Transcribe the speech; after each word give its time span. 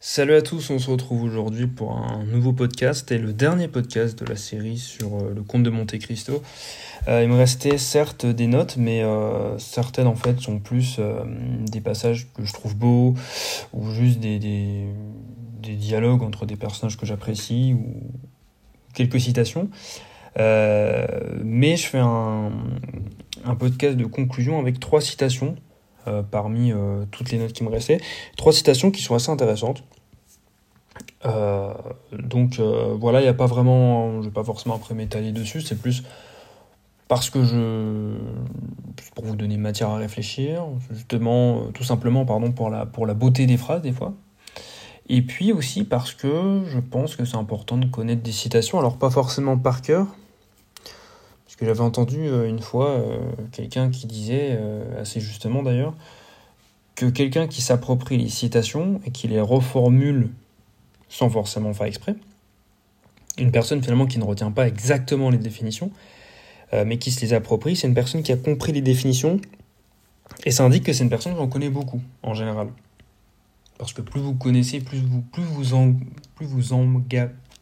Salut 0.00 0.34
à 0.34 0.42
tous, 0.42 0.70
on 0.70 0.78
se 0.78 0.88
retrouve 0.88 1.24
aujourd'hui 1.24 1.66
pour 1.66 1.90
un 1.90 2.22
nouveau 2.22 2.52
podcast 2.52 3.10
et 3.10 3.18
le 3.18 3.32
dernier 3.32 3.66
podcast 3.66 4.16
de 4.16 4.24
la 4.24 4.36
série 4.36 4.78
sur 4.78 5.16
euh, 5.16 5.32
le 5.34 5.42
comte 5.42 5.64
de 5.64 5.70
Monte 5.70 5.98
Cristo. 5.98 6.40
Euh, 7.08 7.24
il 7.24 7.28
me 7.28 7.34
restait 7.34 7.78
certes 7.78 8.24
des 8.24 8.46
notes, 8.46 8.76
mais 8.76 9.02
euh, 9.02 9.58
certaines 9.58 10.06
en 10.06 10.14
fait 10.14 10.38
sont 10.38 10.60
plus 10.60 11.00
des 11.66 11.80
passages 11.80 12.28
que 12.32 12.44
je 12.44 12.52
trouve 12.52 12.76
beaux 12.76 13.14
ou 13.72 13.90
juste 13.90 14.20
des, 14.20 14.86
dialogues 15.60 16.22
entre 16.22 16.46
des 16.46 16.54
personnages 16.54 16.96
que 16.96 17.04
j'apprécie 17.04 17.74
ou 17.74 18.00
quelques 18.94 19.18
citations. 19.18 19.68
mais 20.36 21.76
je 21.76 21.86
fais 21.88 21.98
un, 21.98 22.52
podcast 23.58 23.96
de 23.96 24.04
conclusion 24.04 24.60
avec 24.60 24.78
trois 24.78 25.00
citations 25.00 25.56
parmi 26.30 26.72
euh, 26.72 27.04
toutes 27.10 27.30
les 27.30 27.38
notes 27.38 27.52
qui 27.52 27.64
me 27.64 27.70
restaient. 27.70 28.00
Trois 28.36 28.52
citations 28.52 28.90
qui 28.90 29.02
sont 29.02 29.14
assez 29.14 29.30
intéressantes. 29.30 29.84
Euh, 31.24 31.72
donc 32.12 32.60
voilà, 32.60 33.20
il 33.20 33.24
n'y 33.24 33.28
a 33.28 33.34
pas 33.34 33.46
vraiment, 33.46 34.12
je 34.12 34.18
ne 34.18 34.22
vais 34.24 34.30
pas 34.30 34.44
forcément 34.44 34.74
après 34.74 34.94
m'étaler 34.94 35.32
dessus, 35.32 35.60
c'est 35.60 35.80
plus 35.80 36.02
parce 37.08 37.30
que 37.30 37.42
je, 37.42 38.16
pour 39.14 39.24
vous 39.24 39.34
donner 39.34 39.56
matière 39.56 39.88
à 39.88 39.96
réfléchir, 39.96 40.64
justement, 40.90 41.62
tout 41.72 41.84
simplement, 41.84 42.26
pardon, 42.26 42.52
pour 42.52 42.68
la, 42.68 42.84
pour 42.84 43.06
la 43.06 43.14
beauté 43.14 43.46
des 43.46 43.56
phrases 43.56 43.80
des 43.80 43.92
fois. 43.92 44.12
Et 45.08 45.22
puis 45.22 45.52
aussi 45.52 45.84
parce 45.84 46.12
que 46.12 46.62
je 46.66 46.78
pense 46.78 47.16
que 47.16 47.24
c'est 47.24 47.38
important 47.38 47.78
de 47.78 47.86
connaître 47.86 48.22
des 48.22 48.32
citations, 48.32 48.78
alors 48.78 48.98
pas 48.98 49.08
forcément 49.08 49.56
par 49.56 49.80
cœur, 49.80 50.06
que 51.58 51.66
j'avais 51.66 51.80
entendu 51.80 52.20
euh, 52.20 52.48
une 52.48 52.60
fois 52.60 52.90
euh, 52.90 53.18
quelqu'un 53.52 53.90
qui 53.90 54.06
disait, 54.06 54.56
euh, 54.58 55.00
assez 55.00 55.20
justement 55.20 55.62
d'ailleurs, 55.62 55.94
que 56.94 57.06
quelqu'un 57.06 57.48
qui 57.48 57.62
s'approprie 57.62 58.16
les 58.16 58.28
citations 58.28 59.00
et 59.04 59.10
qui 59.10 59.28
les 59.28 59.40
reformule 59.40 60.30
sans 61.08 61.28
forcément 61.28 61.72
faire 61.74 61.86
exprès, 61.86 62.14
une 63.38 63.50
personne 63.50 63.82
finalement 63.82 64.06
qui 64.06 64.18
ne 64.18 64.24
retient 64.24 64.50
pas 64.50 64.66
exactement 64.66 65.30
les 65.30 65.38
définitions, 65.38 65.90
mais 66.72 66.98
qui 66.98 67.12
se 67.12 67.22
les 67.22 67.32
approprie, 67.32 67.76
c'est 67.76 67.86
une 67.86 67.94
personne 67.94 68.22
qui 68.22 68.30
a 68.30 68.36
compris 68.36 68.72
les 68.72 68.82
définitions, 68.82 69.40
et 70.44 70.50
ça 70.50 70.64
indique 70.64 70.84
que 70.84 70.92
c'est 70.92 71.04
une 71.04 71.08
personne 71.08 71.34
qui 71.34 71.40
en 71.40 71.48
connaît 71.48 71.70
beaucoup, 71.70 72.02
en 72.22 72.34
général. 72.34 72.68
Parce 73.78 73.94
que 73.94 74.02
plus 74.02 74.20
vous 74.20 74.34
connaissez, 74.34 74.80
plus 74.80 74.98
vous, 74.98 75.22
plus 75.22 75.44
vous, 75.44 75.72
en, 75.72 75.94
plus 76.34 76.46
vous 76.46 76.74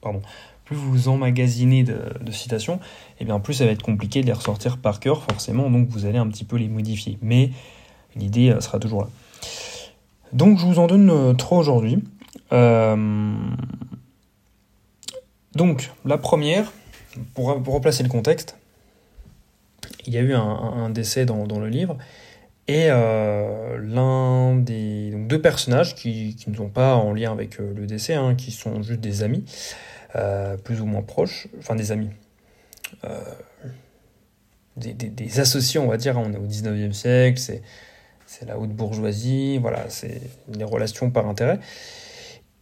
pardon, 0.01 0.23
plus 0.67 0.77
vous 0.77 1.09
emmagasinez 1.09 1.85
de, 1.85 2.31
citations, 2.33 2.75
et 2.75 2.79
eh 3.21 3.25
bien 3.25 3.39
plus 3.39 3.55
ça 3.55 3.65
va 3.65 3.71
être 3.71 3.83
compliqué 3.85 4.21
de 4.21 4.27
les 4.27 4.33
ressortir 4.33 4.77
par 4.77 5.01
cœur, 5.01 5.23
forcément, 5.23 5.71
donc 5.71 5.89
vous 5.89 6.05
allez 6.05 6.19
un 6.19 6.27
petit 6.27 6.45
peu 6.45 6.57
les 6.57 6.69
modifier. 6.69 7.19
Mais 7.23 7.51
l'idée 8.17 8.51
euh, 8.51 8.61
sera 8.61 8.79
toujours 8.81 9.03
là. 9.03 9.09
Donc 10.33 10.59
je 10.59 10.67
vous 10.67 10.81
en 10.81 10.89
donne 10.89 11.09
euh, 11.09 11.33
trois 11.35 11.59
aujourd'hui. 11.59 12.03
Euh, 12.53 13.33
donc 15.55 15.93
la 16.05 16.19
première, 16.19 16.73
pour, 17.35 17.47
replacer 17.47 18.03
le 18.03 18.09
contexte, 18.09 18.59
il 20.05 20.13
y 20.15 20.19
a 20.19 20.21
eu 20.21 20.35
un, 20.35 20.91
décès 20.91 21.27
dans, 21.27 21.47
le 21.47 21.69
livre, 21.69 21.97
et 22.69 22.89
l'un 22.89 24.57
des 24.57 25.13
deux 25.15 25.41
personnages 25.41 25.95
qui, 25.95 26.37
ne 26.47 26.55
sont 26.55 26.69
pas 26.69 26.95
en 26.95 27.13
lien 27.13 27.33
avec 27.33 27.59
le 27.59 27.87
décès, 27.87 28.15
hein, 28.15 28.35
qui 28.35 28.51
sont 28.53 28.83
juste 28.83 29.01
des 29.01 29.23
amis, 29.23 29.45
euh, 30.17 30.57
plus 30.57 30.81
ou 30.81 30.87
moins 30.87 31.03
proches, 31.03 31.49
enfin 31.59 31.75
des 31.75 31.93
amis, 31.93 32.09
euh, 33.05 33.21
des, 34.77 35.41
associés, 35.41 35.79
on 35.79 35.89
va 35.89 35.97
dire. 35.99 36.17
On 36.17 36.33
est 36.33 36.39
au 36.39 36.47
19e 36.47 36.93
siècle, 36.93 37.39
c'est, 37.39 37.63
la 38.47 38.59
haute 38.59 38.71
bourgeoisie, 38.71 39.59
voilà, 39.59 39.91
c'est 39.91 40.21
les 40.55 40.65
relations 40.65 41.11
par 41.11 41.29
intérêt. 41.29 41.59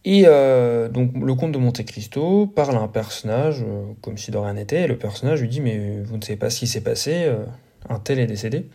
Et 0.03 0.25
euh, 0.27 0.89
donc 0.89 1.11
le 1.15 1.33
comte 1.33 1.51
de 1.51 1.57
Monte 1.57 1.83
Cristo 1.85 2.45
parle 2.45 2.75
à 2.75 2.79
un 2.79 2.87
personnage 2.87 3.63
comme 4.01 4.17
si 4.17 4.31
de 4.31 4.37
rien 4.37 4.53
n'était, 4.53 4.83
et 4.83 4.87
le 4.87 4.97
personnage 4.97 5.41
lui 5.41 5.49
dit 5.49 5.61
mais 5.61 6.01
vous 6.03 6.17
ne 6.17 6.21
savez 6.21 6.37
pas 6.37 6.49
ce 6.49 6.59
qui 6.59 6.67
s'est 6.67 6.81
passé, 6.81 7.31
un 7.89 7.99
tel 7.99 8.19
est 8.19 8.27
décédé. 8.27 8.67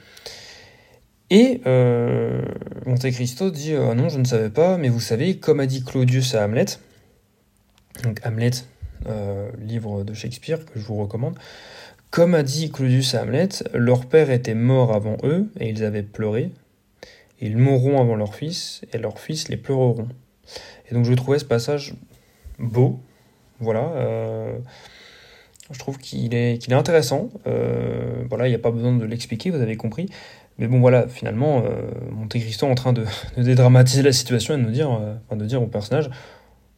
Et 1.29 1.61
Monte 2.87 3.11
Cristo 3.13 3.51
dit 3.51 3.75
ah 3.75 3.95
non 3.95 4.09
je 4.09 4.19
ne 4.19 4.25
savais 4.25 4.51
pas, 4.51 4.79
mais 4.79 4.89
vous 4.89 5.01
savez 5.01 5.37
comme 5.37 5.61
a 5.61 5.67
dit 5.67 5.85
Claudius 5.85 6.35
à 6.35 6.45
Hamlet, 6.45 6.79
donc 8.03 8.21
Hamlet, 8.25 8.51
euh, 9.07 9.51
livre 9.59 10.05
de 10.05 10.15
Shakespeare 10.15 10.65
que 10.65 10.79
je 10.79 10.85
vous 10.85 10.97
recommande. 10.97 11.37
Comme 12.11 12.35
a 12.35 12.43
dit 12.43 12.71
Claudius 12.71 13.15
à 13.15 13.23
Hamlet, 13.23 13.49
leur 13.73 14.07
père 14.07 14.31
était 14.31 14.55
mort 14.55 14.93
avant 14.93 15.17
eux 15.23 15.51
et 15.59 15.69
ils 15.69 15.85
avaient 15.85 16.03
pleuré. 16.03 16.51
Ils 17.41 17.57
mourront 17.57 18.01
avant 18.01 18.17
leur 18.17 18.35
fils 18.35 18.83
et 18.93 18.99
leurs 18.99 19.19
fils 19.19 19.49
les 19.49 19.57
pleureront. 19.57 20.09
Et 20.91 20.95
donc 20.95 21.05
je 21.05 21.15
trouvais 21.15 21.39
ce 21.39 21.45
passage 21.45 21.95
beau. 22.59 23.01
Voilà. 23.61 23.93
Euh, 23.95 24.59
je 25.71 25.79
trouve 25.79 25.99
qu'il 25.99 26.35
est, 26.35 26.59
qu'il 26.59 26.73
est 26.73 26.77
intéressant. 26.77 27.31
Euh, 27.47 28.25
voilà, 28.29 28.49
il 28.49 28.51
n'y 28.51 28.57
a 28.57 28.61
pas 28.61 28.73
besoin 28.73 28.93
de 28.93 29.05
l'expliquer, 29.05 29.51
vous 29.51 29.61
avez 29.61 29.77
compris. 29.77 30.09
Mais 30.59 30.67
bon, 30.67 30.81
voilà, 30.81 31.09
finalement, 31.09 31.63
Monte 32.11 32.33
Cristo 32.33 32.67
en 32.67 32.75
train 32.75 32.93
de, 32.93 33.07
dédramatiser 33.39 34.03
la 34.03 34.13
situation 34.13 34.55
et 34.55 34.57
de 34.59 34.63
nous 34.63 34.73
dire, 34.73 34.91
enfin, 34.91 35.37
de 35.37 35.47
dire 35.47 35.63
au 35.63 35.67
personnage 35.67 36.11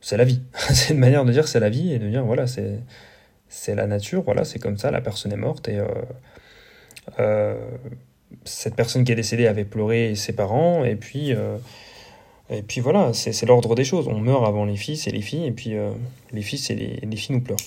c'est 0.03 0.17
la 0.17 0.25
vie. 0.25 0.41
c'est 0.75 0.93
une 0.93 1.01
manière 1.01 1.25
de 1.25 1.33
dire 1.33 1.49
c'est 1.49 1.61
la 1.61 1.71
vie 1.71 1.95
et 1.95 1.99
de 1.99 2.09
dire 2.09 2.25
voilà, 2.25 2.47
c'est, 2.47 3.75
la 3.75 3.87
nature, 3.87 4.23
voilà, 4.23 4.45
c'est 4.45 4.59
comme 4.59 4.77
ça, 4.77 4.91
la 4.91 5.01
personne 5.01 5.33
est 5.33 5.37
morte 5.37 5.69
et 5.69 5.79
euh, 5.79 5.87
euh, 7.21 7.55
cette 8.45 8.75
personne 8.75 9.05
qui 9.05 9.12
est 9.12 9.17
décédée 9.17 9.47
avait 9.47 9.65
pleuré 9.65 10.15
ses 10.15 10.33
parents 10.35 10.85
et 10.85 10.97
puis, 10.97 11.33
euh, 11.33 11.57
et 12.51 12.62
puis 12.62 12.81
voilà, 12.81 13.12
c'est, 13.15 13.33
c'est 13.33 13.47
l'ordre 13.47 13.75
des 13.75 13.85
choses. 13.85 14.09
On 14.09 14.19
meurt 14.19 14.45
avant 14.45 14.65
les 14.65 14.77
fils 14.77 15.07
et 15.07 15.11
les 15.11 15.23
filles 15.23 15.47
et 15.47 15.53
puis 15.53 15.75
les 16.33 16.43
fils 16.43 16.69
et 16.71 16.75
les, 16.75 16.97
les, 17.03 17.17
filles 17.17 17.37
nous 17.37 17.43
pleurent. 17.43 17.59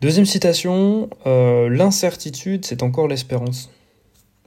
Deuxième 0.00 0.26
citation, 0.26 1.10
l'incertitude 1.24 2.64
c'est 2.64 2.82
encore 2.82 3.08
l'espérance. 3.08 3.70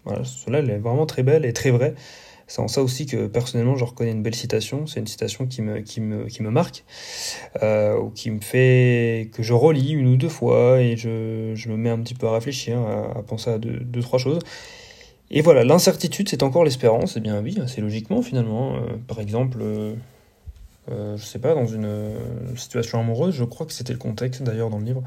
Voilà, 0.06 0.24
cela 0.24 0.60
elle 0.60 0.70
est 0.70 0.78
vraiment 0.78 1.06
très 1.06 1.24
belle 1.24 1.46
et 1.46 1.54
très 1.54 1.72
vraie. 1.72 1.94
C'est 2.50 2.62
en 2.62 2.68
ça 2.68 2.82
aussi 2.82 3.06
que 3.06 3.28
personnellement 3.28 3.76
je 3.76 3.86
reconnais 3.86 4.12
une 4.12 4.24
belle 4.24 4.36
citation. 4.36 4.88
C'est 4.88 5.00
une 5.00 5.08
citation 5.08 5.46
qui 5.46 5.62
me, 5.62 5.80
qui 5.82 6.02
me, 6.02 6.26
qui 6.26 6.42
me 6.42 6.50
marque, 6.50 6.84
euh, 7.62 7.98
ou 7.98 8.10
qui 8.10 8.32
me 8.32 8.42
fait 8.42 9.30
que 9.34 9.44
je 9.44 9.54
relis 9.54 9.92
une 9.92 10.08
ou 10.08 10.18
deux 10.18 10.30
fois 10.30 10.82
et 10.82 10.98
je, 10.98 11.54
je 11.54 11.70
me 11.70 11.78
mets 11.78 11.92
un 11.92 12.00
petit 12.00 12.16
peu 12.16 12.28
à 12.28 12.34
réfléchir, 12.34 12.80
à, 12.80 13.22
penser 13.22 13.52
à 13.52 13.60
deux, 13.60 13.80
deux, 13.80 14.02
trois 14.02 14.18
choses. 14.18 14.40
Et 15.30 15.42
voilà, 15.42 15.64
l'incertitude 15.64 16.28
c'est 16.28 16.42
encore 16.42 16.64
l'espérance. 16.64 17.14
Eh 17.18 17.20
bien 17.20 17.40
oui, 17.40 17.56
c'est 17.68 17.82
logiquement 17.82 18.24
finalement. 18.24 18.78
Euh, 18.78 18.98
par 19.08 19.20
exemple, 19.20 19.60
euh, 19.62 19.94
euh, 20.92 21.18
je 21.18 21.26
sais 21.26 21.40
pas, 21.40 21.54
dans 21.54 21.68
une 21.68 21.88
situation 22.56 23.00
amoureuse, 23.00 23.36
je 23.36 23.44
crois 23.44 23.68
que 23.68 23.74
c'était 23.74 23.94
le 23.94 24.00
contexte 24.00 24.42
d'ailleurs 24.42 24.72
dans 24.72 24.80
le 24.80 24.86
livre. 24.86 25.04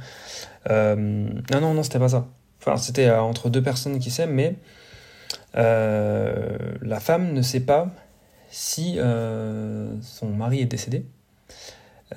non, 0.70 1.60
non, 1.60 1.74
non, 1.74 1.82
c'était 1.82 1.98
pas 1.98 2.10
ça. 2.10 2.28
Enfin, 2.60 2.76
c'était 2.76 3.10
entre 3.10 3.50
deux 3.50 3.62
personnes 3.62 3.98
qui 3.98 4.12
s'aiment, 4.12 4.34
mais 4.34 4.54
euh, 4.54 4.91
la 5.54 7.00
femme 7.00 7.32
ne 7.32 7.42
sait 7.42 7.60
pas 7.60 7.90
si 8.50 8.96
euh, 8.98 9.90
son 10.02 10.28
mari 10.28 10.60
est 10.60 10.66
décédé. 10.66 11.06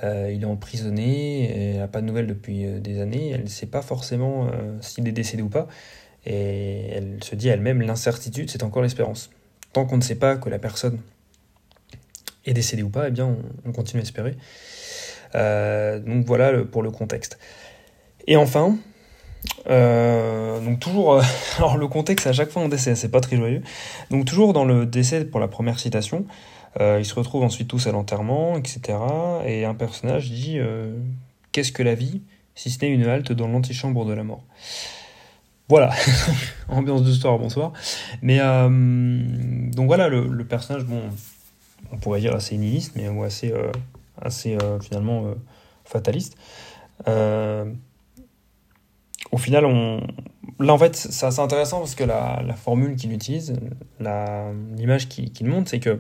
Euh, 0.04 0.30
il 0.34 0.44
est 0.44 0.46
emprisonné, 0.46 1.72
elle 1.72 1.78
n'a 1.78 1.88
pas 1.88 2.02
de 2.02 2.06
nouvelles 2.06 2.28
depuis 2.28 2.66
des 2.82 3.00
années, 3.00 3.32
elle 3.32 3.44
ne 3.44 3.48
sait 3.48 3.66
pas 3.66 3.82
forcément 3.82 4.50
s'il 4.82 5.08
est 5.08 5.14
décédé 5.14 5.42
ou 5.42 5.48
pas, 5.48 5.68
et 6.26 6.90
elle 6.90 7.24
se 7.24 7.36
dit 7.36 7.48
elle-même 7.48 7.82
l'incertitude, 7.82 8.50
c'est 8.50 8.64
encore 8.64 8.84
l'espérance. 8.84 9.30
Tant 9.72 9.86
qu'on 9.86 9.98
ne 9.98 10.02
sait 10.02 10.16
pas 10.16 10.36
que 10.36 10.50
la 10.50 10.60
personne 10.60 11.00
est 12.46 12.54
décédée 12.54 12.84
ou 12.84 12.90
pas, 12.90 13.08
eh 13.08 13.12
bien 13.12 13.38
on, 13.66 13.72
continue 13.72 14.02
à 14.02 14.04
espérer. 14.04 14.36
donc 15.34 16.26
voilà 16.26 16.66
pour 16.66 16.84
le 16.84 16.92
contexte. 16.92 17.40
Et 18.28 18.36
enfin, 18.36 18.78
euh, 19.70 20.60
donc 20.60 20.80
toujours, 20.80 21.14
euh, 21.14 21.22
alors 21.58 21.78
le 21.78 21.88
contexte 21.88 22.28
à 22.28 22.34
chaque 22.34 22.50
fois 22.50 22.62
en 22.62 22.70
décès, 22.70 22.96
c'est 22.96 23.10
pas 23.10 23.22
très 23.22 23.38
joyeux. 23.38 23.62
Donc 24.12 24.26
toujours 24.26 24.54
dans 24.54 24.66
le 24.66 24.86
décès 24.86 25.26
pour 25.26 25.40
la 25.40 25.48
première 25.48 25.80
citation, 25.80 26.26
euh, 26.80 26.98
ils 27.00 27.06
se 27.06 27.16
retrouvent 27.16 27.44
ensuite 27.44 27.68
tous 27.68 27.88
à 27.88 27.92
l'enterrement, 27.92 28.58
etc. 28.58 28.98
Et 29.46 29.66
un 29.66 29.76
personnage 29.76 30.30
dit 30.30 30.60
Qu'est-ce 31.52 31.72
que 31.72 31.84
la 31.84 31.96
vie 31.96 32.22
si 32.58 32.70
ce 32.70 32.86
n'est 32.86 32.92
une 32.92 33.06
halte 33.06 33.34
dans 33.34 33.48
l'antichambre 33.48 34.06
de 34.06 34.14
la 34.14 34.24
mort? 34.24 34.44
Voilà, 35.68 35.92
ambiance 36.70 37.04
de 37.04 37.12
soir, 37.12 37.40
bonsoir. 37.40 37.74
Mais 38.22 38.38
donc 38.40 39.88
voilà, 39.88 40.10
le, 40.10 40.46
personnage, 40.46 40.84
bon, 40.84 41.02
on 41.92 41.98
pourrait 41.98 42.20
dire 42.20 42.36
assez 42.36 42.58
nihiliste, 42.58 42.94
mais 42.96 43.08
assez, 43.24 43.54
assez 44.22 44.58
finalement 44.82 45.34
fataliste 45.86 46.38
au 49.32 49.38
final, 49.38 49.66
on... 49.66 50.02
là, 50.60 50.74
en 50.74 50.78
fait, 50.78 50.96
c'est 50.96 51.26
assez 51.26 51.40
intéressant 51.40 51.80
parce 51.80 51.96
que 51.96 52.04
la, 52.04 52.56
formule 52.56 52.96
qu'il 52.96 53.12
utilise, 53.14 53.54
l'image 54.00 55.10
qu'il 55.10 55.48
montre, 55.48 55.70
c'est 55.70 55.80
que. 55.80 56.00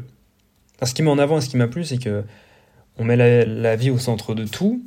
ce 0.81 0.93
qui 0.93 1.03
met 1.03 1.09
en 1.09 1.19
avant 1.19 1.37
et 1.37 1.41
ce 1.41 1.49
qui 1.49 1.57
m'a 1.57 1.67
plu, 1.67 1.83
c'est 1.83 1.97
que 1.97 2.23
on 2.97 3.03
met 3.03 3.17
la, 3.17 3.75
vie 3.75 3.89
au 3.89 3.97
centre 3.97 4.33
de 4.33 4.45
tout. 4.45 4.83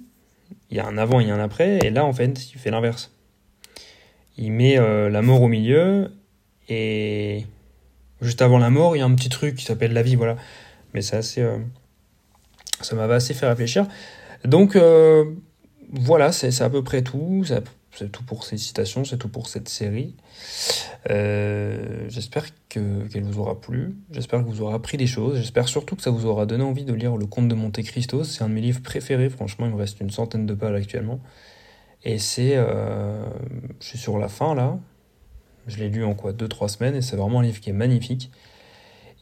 Il 0.71 0.77
y 0.77 0.81
a 0.81 0.87
un 0.87 0.99
avant, 0.99 1.21
il 1.21 1.29
y 1.29 1.31
a 1.31 1.35
un 1.35 1.41
après. 1.41 1.79
Et 1.85 1.91
là, 1.91 2.05
en 2.05 2.13
fait, 2.13 2.53
il 2.53 2.59
fait 2.59 2.71
l'inverse. 2.71 3.13
Il 4.37 4.53
met 4.53 4.79
euh, 4.79 5.11
la 5.11 5.21
mort 5.21 5.43
au 5.43 5.49
milieu. 5.49 6.13
Et 6.69 7.45
juste 8.21 8.41
avant 8.41 8.59
la 8.59 8.71
mort, 8.71 8.97
il 8.97 9.01
y 9.01 9.03
a 9.03 9.05
un 9.05 9.15
petit 9.15 9.29
truc 9.29 9.57
qui 9.57 9.65
s'appelle 9.65 9.93
la 9.93 10.03
vie, 10.03 10.15
voilà. 10.15 10.37
Mais 10.95 11.03
c'est 11.03 11.17
assez, 11.17 11.43
euh, 11.43 11.59
ça 12.81 12.97
m'avait 12.97 13.15
assez 13.15 13.35
fait 13.35 13.49
réfléchir. 13.49 13.87
Donc 14.45 14.79
voilà, 15.91 16.33
c'est 16.33 16.63
à 16.63 16.71
peu 16.71 16.83
près 16.83 17.03
tout. 17.03 17.45
Tout 18.05 18.25
pour 18.25 18.45
ces 18.45 18.59
citations, 18.59 19.05
c'est 19.05 19.19
tout 19.19 19.29
pour 19.29 19.49
cette 19.49 19.69
série. 19.69 20.15
j'espère 21.09 22.47
qu'elle 22.69 23.23
vous 23.23 23.41
aura 23.41 23.61
plu, 23.61 23.97
j'espère 24.11 24.41
que 24.41 24.49
vous 24.49 24.63
aurez 24.63 24.75
appris 24.75 24.97
des 24.97 25.07
choses, 25.07 25.39
j'espère 25.39 25.69
surtout 25.69 25.97
que 25.97 26.03
ça 26.03 26.11
vous 26.11 26.27
aura 26.27 26.47
donné 26.47 26.65
envie 26.65 26.85
de 26.85 26.95
lire 26.95 27.17
Le 27.17 27.27
Comte 27.27 27.49
de 27.49 27.55
Monte 27.55 27.83
Cristo. 27.83 28.25
C'est 28.25 28.43
un 28.45 28.49
de 28.49 28.55
mes 28.55 28.61
livres 28.61 28.83
préférés, 28.83 29.31
franchement, 29.31 29.67
il 29.67 29.73
me 29.73 29.79
reste 29.79 30.01
une 30.01 30.11
centaine 30.11 30.47
de 30.47 30.55
pages 30.55 30.75
actuellement. 30.75 31.21
Et 32.05 32.19
c'est. 32.19 32.57
Euh, 32.57 33.25
je 33.81 33.87
suis 33.87 33.99
sur 33.99 34.19
la 34.19 34.29
fin 34.29 34.55
là. 34.55 34.79
Je 35.67 35.77
l'ai 35.79 35.89
lu 35.91 36.05
en 36.05 36.15
quoi 36.15 36.33
2-3 36.33 36.69
semaines 36.69 36.95
et 36.95 37.03
c'est 37.03 37.17
vraiment 37.17 37.41
un 37.41 37.43
livre 37.43 37.61
qui 37.61 37.71
est 37.71 37.75
magnifique. 37.75 38.31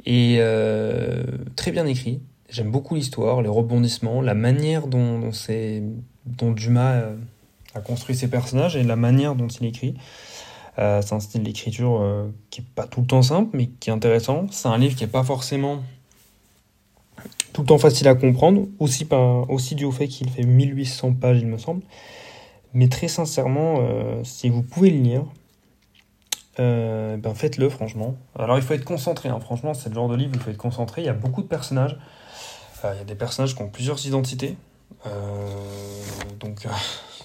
Et 0.05 0.37
euh, 0.39 1.25
très 1.57 1.73
bien 1.73 1.87
écrit. 1.87 2.21
J'aime 2.49 2.71
beaucoup 2.71 2.95
l'histoire, 2.95 3.43
les 3.43 3.49
rebondissements, 3.49 4.23
la 4.23 4.35
manière 4.35 4.87
dont, 4.87 5.31
dont, 6.27 6.53
Dumas 6.53 6.93
euh, 6.93 7.17
a 7.77 7.81
construit 7.81 8.17
ses 8.17 8.29
personnages 8.29 8.77
et 8.77 8.83
la 8.83 8.97
manière 8.97 9.35
dont 9.35 9.49
il 9.49 9.67
écrit. 9.67 9.95
c'est 10.77 11.13
un 11.13 11.21
style 11.21 11.43
d'écriture 11.43 12.03
qui 12.51 12.61
est 12.61 12.65
pas 12.75 12.87
tout 12.87 13.01
le 13.01 13.07
temps 13.07 13.23
simple, 13.23 13.57
mais 13.57 13.67
qui 13.67 13.91
est 13.91 13.93
intéressant. 13.93 14.47
C'est 14.51 14.69
un 14.69 14.79
livre 14.79 14.97
qui 14.97 15.05
est 15.05 15.09
pas 15.09 15.25
forcément 15.25 15.83
tout 17.57 17.63
le 17.63 17.69
temps 17.69 17.79
facile 17.79 18.07
à 18.09 18.15
comprendre, 18.15 18.67
aussi, 18.79 19.07
par, 19.07 19.49
aussi 19.49 19.75
dû 19.75 19.87
au 19.87 19.91
fait 19.91 20.09
qu'il 20.09 20.29
fait 20.29 20.43
1800 20.43 21.15
pages, 21.15 21.39
il 21.41 21.47
me 21.47 21.57
semble. 21.57 21.81
Mais 22.75 22.89
très 22.89 23.09
sincèrement, 23.09 23.77
euh, 23.81 24.23
si 24.25 24.51
vous 24.51 24.63
pouvez 24.63 24.91
le 24.91 24.99
lire, 24.99 25.25
euh, 26.59 27.17
ben 27.17 27.35
faites-le 27.35 27.71
franchement. 27.71 28.15
Alors 28.39 28.59
il 28.59 28.63
faut 28.63 28.75
être 28.75 28.85
concentré, 28.85 29.31
hein. 29.31 29.41
franchement 29.41 29.73
c'est 29.73 29.89
le 29.89 29.95
genre 29.95 30.11
de 30.11 30.17
livre 30.17 30.33
où 30.33 30.37
il 30.37 30.41
faut 30.43 30.51
être 30.51 30.59
concentré. 30.59 31.01
Il 31.01 31.07
y 31.07 31.09
a 31.09 31.15
beaucoup 31.15 31.41
de 31.41 31.47
personnages. 31.47 31.97
Euh, 32.85 32.93
il 32.95 32.99
y 32.99 33.01
a 33.01 33.05
des 33.05 33.15
personnages 33.15 33.55
qui 33.55 33.63
ont 33.63 33.71
plusieurs 33.71 34.07
identités. 34.07 34.57
donc 36.39 36.67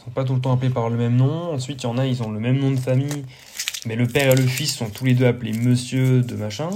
sont 0.04 0.12
pas 0.12 0.24
tout 0.24 0.36
le 0.36 0.42
temps 0.42 0.54
appelés 0.54 0.70
par 0.70 0.90
le 0.90 0.98
même 0.98 1.16
nom. 1.16 1.54
Ensuite 1.54 1.84
il 1.84 1.86
y 1.86 1.90
en 1.90 1.98
a, 1.98 2.06
ils 2.06 2.24
ont 2.24 2.32
le 2.32 2.40
même 2.40 2.58
nom 2.58 2.72
de 2.72 2.80
famille, 2.80 3.26
mais 3.86 3.96
le 3.96 4.08
père 4.08 4.34
et 4.34 4.36
le 4.36 4.48
fils 4.48 4.76
sont 4.76 4.90
tous 4.90 5.06
les 5.06 5.14
deux 5.14 5.26
appelés 5.26 5.54
monsieur 5.54 6.22
de 6.22 6.36
machin. 6.36 6.70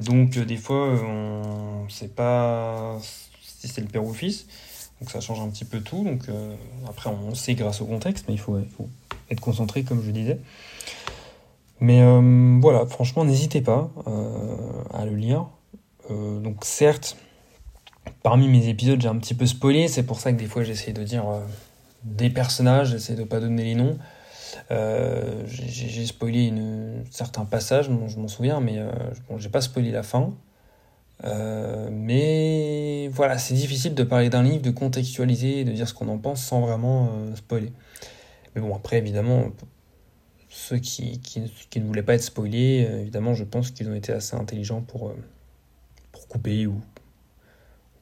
Donc 0.00 0.38
des 0.38 0.56
fois 0.56 0.88
on 1.02 1.84
ne 1.84 1.90
sait 1.90 2.08
pas 2.08 2.98
si 3.60 3.68
c'est 3.68 3.80
le 3.80 3.88
père 3.88 4.04
ou 4.04 4.08
le 4.08 4.14
fils. 4.14 4.46
Donc 5.00 5.10
ça 5.10 5.20
change 5.20 5.40
un 5.40 5.48
petit 5.48 5.64
peu 5.64 5.80
tout. 5.80 6.04
Donc 6.04 6.28
euh, 6.28 6.54
après, 6.88 7.10
on 7.10 7.34
sait 7.34 7.54
grâce 7.54 7.80
au 7.80 7.86
contexte, 7.86 8.26
mais 8.28 8.34
il 8.34 8.40
faut, 8.40 8.58
être 9.30 9.40
concentré, 9.40 9.82
comme 9.82 10.02
je 10.04 10.10
disais. 10.10 10.38
Mais 11.80 12.02
euh, 12.02 12.58
voilà, 12.60 12.84
franchement, 12.86 13.24
n'hésitez 13.24 13.62
pas 13.62 13.90
euh, 14.06 14.56
à 14.92 15.04
le 15.06 15.16
lire. 15.16 15.46
donc 16.10 16.64
certes, 16.64 17.16
parmi 18.22 18.48
mes 18.48 18.68
épisodes, 18.68 19.00
j'ai 19.00 19.08
un 19.08 19.16
petit 19.16 19.34
peu 19.34 19.46
spoilé. 19.46 19.88
C'est 19.88 20.02
pour 20.02 20.20
ça 20.20 20.32
que 20.32 20.38
des 20.38 20.46
fois, 20.46 20.62
j'essaie 20.62 20.92
de 20.92 21.02
dire 21.02 21.24
des 22.04 22.30
personnages, 22.30 22.90
j'essaie 22.90 23.14
de 23.14 23.24
pas 23.24 23.40
donner 23.40 23.64
les 23.64 23.74
noms. 23.74 23.98
j'ai 25.46 26.06
spoilé 26.06 26.44
une, 26.46 27.04
certains 27.10 27.44
passages, 27.44 27.86
je 27.86 28.18
m'en 28.18 28.28
souviens, 28.28 28.60
mais 28.60 28.78
bon, 29.28 29.38
j'ai 29.38 29.48
pas 29.48 29.60
spoilé 29.60 29.90
la 29.90 30.02
fin. 30.02 30.32
Euh, 31.24 31.88
mais 31.92 33.08
voilà, 33.08 33.38
c'est 33.38 33.54
difficile 33.54 33.94
de 33.94 34.02
parler 34.04 34.30
d'un 34.30 34.42
livre, 34.42 34.62
de 34.62 34.70
contextualiser, 34.70 35.64
de 35.64 35.72
dire 35.72 35.88
ce 35.88 35.94
qu'on 35.94 36.08
en 36.08 36.18
pense 36.18 36.42
sans 36.42 36.60
vraiment 36.60 37.10
euh, 37.12 37.36
spoiler. 37.36 37.72
Mais 38.54 38.62
bon, 38.62 38.74
après, 38.74 38.98
évidemment, 38.98 39.50
ceux 40.48 40.78
qui, 40.78 41.20
qui, 41.20 41.40
ne 41.80 41.86
voulaient 41.86 42.02
pas 42.02 42.14
être 42.14 42.22
spoilés, 42.22 42.86
euh, 42.88 43.00
évidemment, 43.00 43.34
je 43.34 43.44
pense 43.44 43.70
qu'ils 43.70 43.88
ont 43.88 43.94
été 43.94 44.12
assez 44.12 44.34
intelligents 44.34 44.80
pour, 44.80 45.12
pour 46.12 46.28
couper 46.28 46.66
ou 46.66 46.80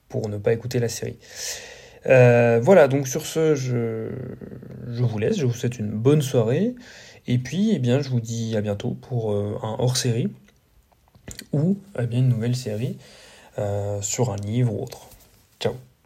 pour 0.08 0.28
ne 0.28 0.38
pas 0.38 0.52
écouter 0.52 0.78
la 0.78 0.88
série. 0.88 1.18
Voilà, 2.08 2.88
donc 2.88 3.06
sur 3.08 3.26
ce, 3.26 3.54
je, 3.54 4.08
vous 5.02 5.18
laisse, 5.18 5.38
je 5.38 5.46
vous 5.46 5.54
souhaite 5.54 5.78
une 5.78 5.90
bonne 5.90 6.22
soirée. 6.22 6.74
Et 7.26 7.38
puis, 7.38 7.72
eh 7.74 7.78
bien, 7.78 8.00
je 8.00 8.08
vous 8.08 8.20
dis 8.20 8.56
à 8.56 8.62
bientôt 8.62 8.96
pour 9.00 9.32
un 9.34 9.76
hors-série 9.78 10.28
ou 11.52 11.78
eh 11.98 12.06
bien, 12.06 12.20
une 12.20 12.28
nouvelle 12.28 12.56
série 12.56 12.98
euh, 13.58 14.00
sur 14.02 14.30
un 14.30 14.36
livre 14.36 14.72
ou 14.72 14.82
autre. 14.82 15.08
Ciao 15.60 15.74